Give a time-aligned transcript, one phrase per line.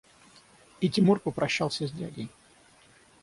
[0.79, 2.31] И Тимур попрощался с дядей.